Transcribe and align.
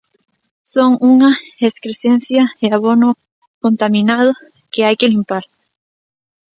Son 0.73 0.91
unha 1.11 1.31
"excrecencia 1.69 2.43
e 2.65 2.67
abono 2.77 3.09
contaminado" 3.63 4.31
que 4.71 4.81
"hai 4.85 4.95
que 4.99 5.11
limpar". 5.13 5.43